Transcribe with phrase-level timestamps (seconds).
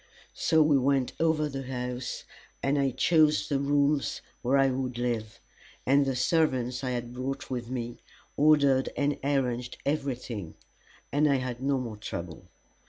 [0.33, 2.23] So we went over the house,
[2.63, 5.39] and I chose the rooms where I would live;
[5.85, 7.99] and the servants I had brought with me
[8.35, 10.55] ordered and arranged everything,
[11.11, 12.47] and I had no more trouble.